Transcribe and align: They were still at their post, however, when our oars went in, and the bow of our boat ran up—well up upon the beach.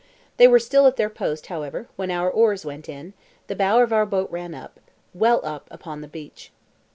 They 0.37 0.47
were 0.47 0.57
still 0.57 0.87
at 0.87 0.95
their 0.95 1.11
post, 1.11 1.45
however, 1.45 1.87
when 1.95 2.09
our 2.09 2.27
oars 2.27 2.65
went 2.65 2.89
in, 2.89 2.97
and 2.97 3.13
the 3.45 3.55
bow 3.55 3.83
of 3.83 3.93
our 3.93 4.07
boat 4.07 4.31
ran 4.31 4.55
up—well 4.55 5.41
up 5.43 5.67
upon 5.69 6.01
the 6.01 6.07
beach. 6.07 6.51